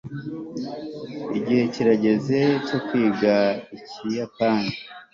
igihe 1.37 1.63
kirageze 1.73 2.39
cyo 2.67 2.77
kwiga 2.85 3.33
ikiyapani 3.77 4.69